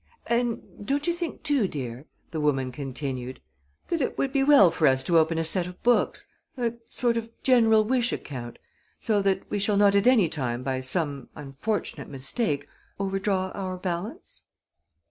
[0.25, 3.39] "And don't you think, too, dear," the woman continued,
[3.89, 6.25] "that it would be well for us to open a set of books
[6.57, 8.57] a sort of General Wish Account
[8.99, 12.67] so that we shall not at any time by some unfortunate mistake
[12.99, 14.45] overdraw our balance?"